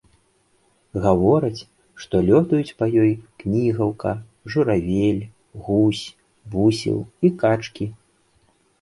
Гавораць, 1.03 1.61
што 2.05 2.21
лётаюць 2.29 2.75
па 2.81 2.85
ёй 3.03 3.11
кнігаўка, 3.45 4.15
журавель, 4.55 5.23
гусь, 5.71 6.05
бусел 6.53 6.99
і 7.27 7.37
качкі. 7.43 7.85